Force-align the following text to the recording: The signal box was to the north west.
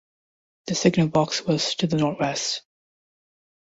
The 0.65 0.73
signal 0.73 1.09
box 1.09 1.43
was 1.43 1.75
to 1.75 1.85
the 1.85 1.97
north 1.97 2.17
west. 2.19 2.63